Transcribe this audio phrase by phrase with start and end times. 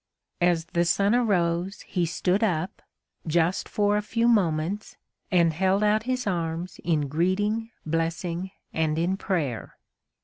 [0.41, 2.81] As the sun arose he stood up,
[3.27, 4.97] just for a few moments,
[5.31, 9.77] and held out his arms in greeting, blessing and in prayer.